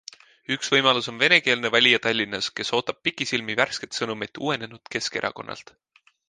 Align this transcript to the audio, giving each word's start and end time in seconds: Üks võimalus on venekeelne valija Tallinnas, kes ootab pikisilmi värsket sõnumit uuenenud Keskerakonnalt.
Üks 0.53 0.69
võimalus 0.75 1.09
on 1.11 1.19
venekeelne 1.23 1.69
valija 1.75 1.99
Tallinnas, 2.05 2.47
kes 2.61 2.73
ootab 2.77 2.99
pikisilmi 3.09 3.59
värsket 3.61 3.99
sõnumit 4.01 4.41
uuenenud 4.47 4.93
Keskerakonnalt. 4.97 5.73